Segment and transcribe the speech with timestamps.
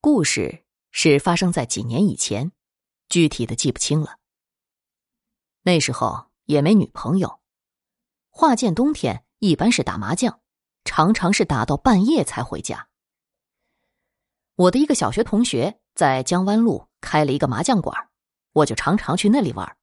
[0.00, 2.52] 故事是发生在几年以前，
[3.08, 4.18] 具体的记不清了。
[5.62, 7.40] 那时候也没女朋友，
[8.30, 10.40] 华建冬天一般是打麻将，
[10.84, 12.88] 常常是打到半夜才回家。
[14.54, 18.08] 我的一个小学同学在江湾路开了一个麻将馆，
[18.52, 19.76] 我就常常去那里玩。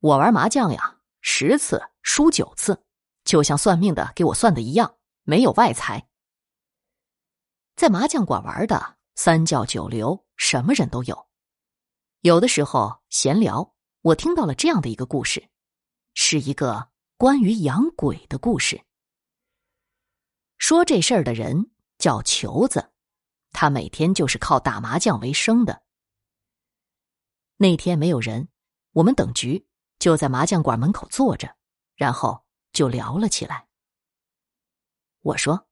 [0.00, 2.82] 我玩麻将呀，十次输九次，
[3.24, 6.08] 就像算命的给我算的一样，没有外财。
[7.76, 11.28] 在麻将馆玩的三教九流，什么人都有。
[12.20, 13.74] 有的时候闲聊。
[14.02, 15.50] 我听到了这样的一个故事，
[16.14, 18.82] 是一个关于养鬼的故事。
[20.56, 22.92] 说这事儿的人叫球子，
[23.52, 25.82] 他每天就是靠打麻将为生的。
[27.58, 28.48] 那天没有人，
[28.92, 29.68] 我们等局，
[29.98, 31.54] 就在麻将馆门口坐着，
[31.94, 32.42] 然后
[32.72, 33.68] 就聊了起来。
[35.20, 35.68] 我说：“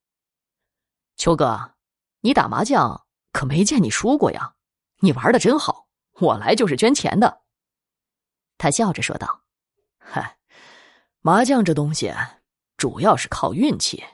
[1.16, 1.76] 秋哥，
[2.20, 4.54] 你打麻将可没见你输过呀，
[5.00, 5.88] 你玩的真好，
[6.20, 7.42] 我来就是捐钱的。”
[8.58, 9.42] 他笑着说道
[9.98, 10.38] ：“嗨，
[11.20, 12.12] 麻将这东西
[12.76, 14.04] 主要是靠运气。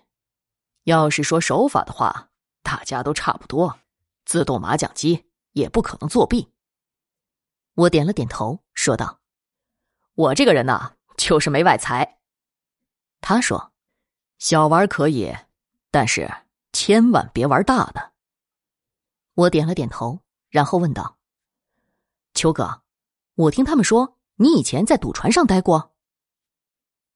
[0.85, 2.31] 要是说手法的话，
[2.62, 3.81] 大家都差不多。
[4.27, 6.53] 自动麻将机也不可能作弊。”
[7.75, 9.20] 我点了点头，说道
[10.15, 12.19] ：“我这个人呐，就是没外财。”
[13.20, 13.73] 他说
[14.39, 15.35] ：“小玩可以，
[15.91, 16.31] 但是
[16.73, 18.12] 千万别玩大的。”
[19.35, 21.19] 我点了点头，然后问道
[22.35, 22.83] ：“秋哥，
[23.35, 25.95] 我听他们说。”你以前在赌船上待过？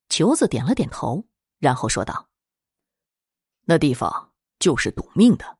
[0.08, 1.26] 球子点了点头，
[1.58, 2.28] 然后说道
[3.66, 5.58] ：“那地方就是赌命的。”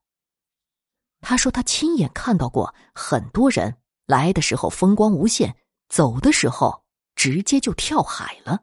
[1.20, 5.56] 他说他亲眼看到过很多人来的时候风光无限，
[5.88, 6.84] 走的时候
[7.16, 8.62] 直接就跳海了。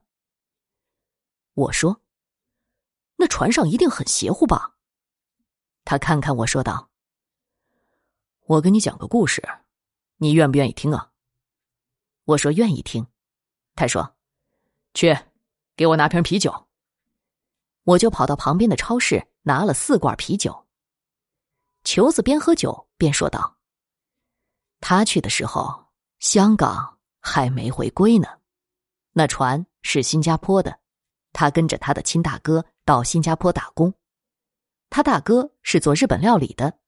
[1.54, 2.02] 我说
[3.20, 4.78] ：“那船上一定很邪乎吧？”
[5.84, 6.90] 他看看我说道
[8.48, 9.42] ：“我给你讲个故事，
[10.18, 11.12] 你愿不愿意听啊？”
[12.26, 13.08] 我说愿意听，
[13.76, 14.16] 他说
[14.94, 15.18] ：“去，
[15.76, 16.68] 给我拿瓶啤酒。”
[17.86, 20.66] 我就跑到旁边的超市拿了四罐啤酒。
[21.84, 23.58] 球子边喝酒边说道
[24.82, 25.86] ：“他去的时候，
[26.20, 28.28] 香港还没回归呢，
[29.12, 30.80] 那船是新加坡的，
[31.32, 33.94] 他跟着他的亲大哥到新加坡打工，
[34.90, 36.80] 他大哥是做日本料理的，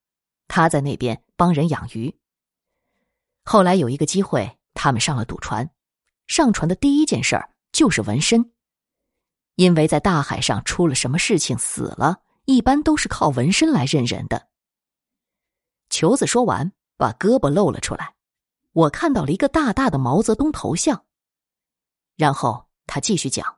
[0.48, 2.18] 他在那边帮人养鱼。
[3.44, 5.68] 后来有一个机会。”他们上了赌船，
[6.28, 8.54] 上船的第一件事儿就是纹身，
[9.56, 14.50] 因为在大海上出了什么事情死了，一般都是靠纹身来认人的。
[15.90, 18.14] 球子说完，把胳膊露了出来，
[18.72, 21.04] 我看到了一个大大的毛泽东头像。
[22.16, 23.58] 然后他继续讲，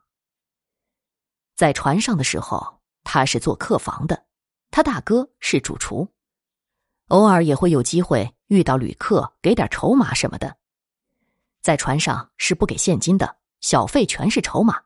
[1.54, 4.24] 在船上的时候，他是做客房的，
[4.70, 6.08] 他大哥是主厨，
[7.10, 10.56] 偶尔也会有机会遇到旅客，给点筹码什么的。
[11.60, 14.80] 在船上是不给现金的，小费全是筹码，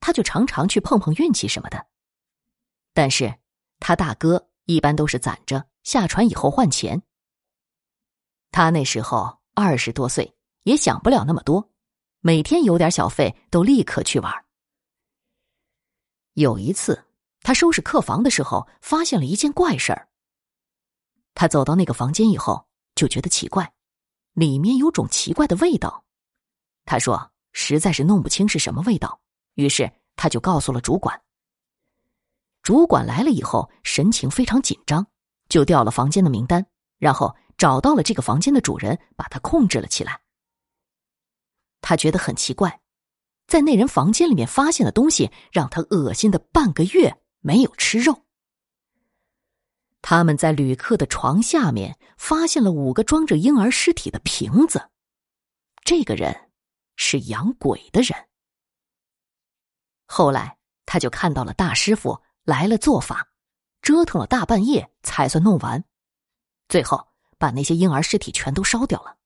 [0.00, 1.86] 他就常常去碰碰运气什么的。
[2.92, 3.32] 但是
[3.78, 7.00] 他大哥一般都是攒着下船以后换钱。
[8.50, 11.70] 他那时候二十多岁，也想不了那么多，
[12.20, 14.34] 每天有点小费都立刻去玩。
[16.34, 17.04] 有一次，
[17.42, 20.08] 他收拾客房的时候，发现了一件怪事儿。
[21.34, 23.72] 他走到那个房间以后，就觉得奇怪。
[24.32, 26.04] 里面有种奇怪的味道，
[26.84, 29.20] 他说实在是弄不清是什么味道，
[29.54, 31.20] 于是他就告诉了主管。
[32.62, 35.06] 主管来了以后，神情非常紧张，
[35.48, 36.64] 就调了房间的名单，
[36.98, 40.20] 然后找到了这个房间的主人，把他控制了起来。
[41.80, 42.80] 他觉得很奇怪，
[43.46, 48.26] 在那人房间里面发现的东西，让他恶心的半个月没有吃肉。
[50.02, 54.90] 他们在旅客的床下面发现了五个装着婴儿尸体的瓶子，
[55.84, 56.50] 这个人
[56.96, 58.28] 是养鬼的人。
[60.06, 60.56] 后来
[60.86, 63.28] 他就看到了大师傅来了做法，
[63.82, 65.84] 折腾了大半夜才算弄完，
[66.68, 67.08] 最后
[67.38, 69.16] 把那些婴儿尸体全都烧掉了。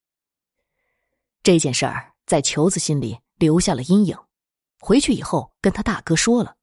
[1.42, 4.18] 这件事儿在球子心里留下了阴影，
[4.80, 6.56] 回去以后跟他大哥说了，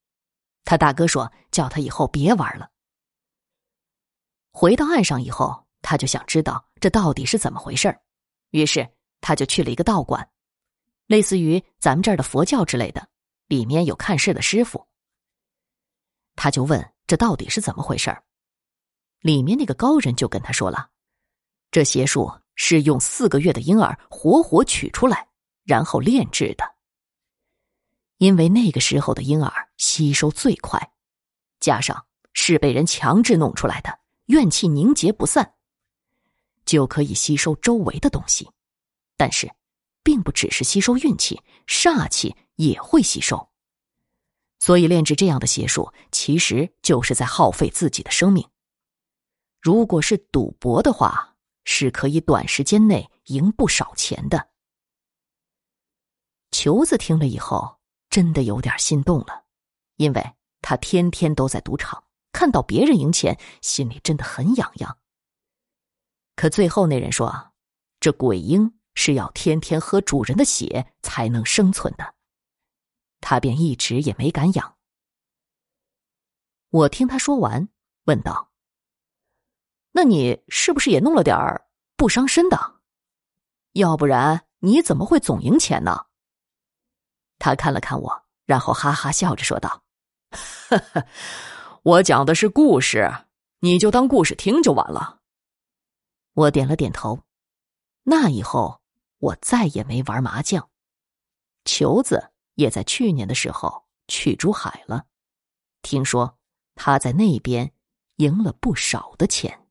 [0.66, 2.71] 他大哥说叫他以后别玩了。
[4.51, 7.98] 回到岸上以后，他就想知道这到底是怎么回事
[8.51, 8.88] 于是
[9.21, 10.30] 他就去了一个道观，
[11.07, 13.07] 类似于咱们这儿的佛教之类的，
[13.48, 14.86] 里面有看事的师傅。
[16.36, 18.15] 他就问这到底是怎么回事
[19.19, 20.89] 里面那个高人就跟他说了，
[21.69, 25.27] 这邪术是用四个月的婴儿活活取出来，
[25.63, 26.65] 然后炼制的。
[28.18, 30.92] 因为那个时候的婴儿吸收最快，
[31.59, 34.00] 加上是被人强制弄出来的。
[34.31, 35.54] 怨气凝结不散，
[36.66, 38.50] 就可以吸收周围的东西，
[39.18, 39.51] 但是，
[40.04, 43.50] 并不只是吸收运气，煞气也会吸收。
[44.57, 48.48] 所以，炼制这样的邪术，其实就是在耗费自己的生命。
[49.60, 51.36] 如果是赌博的话，
[51.66, 54.50] 是可以短时间内赢不少钱的。
[56.51, 57.77] 球子听了以后，
[58.10, 59.44] 真的有点心动了，
[59.98, 64.98] 因为他天天都在赌场，看到别人赢钱，心里真的很痒痒。
[66.36, 67.54] 可最后那人说
[68.00, 72.16] ：“这鬼婴是要天天喝主人的血才能生存的。”
[73.22, 74.78] 他便一直也没敢养。
[76.69, 77.69] 我听他说完，
[78.06, 78.51] 问道
[79.92, 82.80] ：“那你是不是也弄了点儿不伤身的？
[83.74, 86.06] 要不然你怎么会总赢钱呢？”
[87.38, 89.84] 他看了看我，然后哈哈笑着说道
[90.69, 91.07] ：“呵呵，
[91.83, 93.25] 我讲的是故事，
[93.60, 95.19] 你就当故事听就完了。”
[96.33, 97.19] 我点了点头。
[98.04, 98.81] 那以后，
[99.19, 100.69] 我再也没玩麻将。
[101.66, 102.30] 球子。
[102.56, 105.06] 也在去年的时候去珠海了，
[105.81, 106.38] 听说
[106.75, 107.72] 他在那边
[108.18, 109.68] 赢了不少的钱。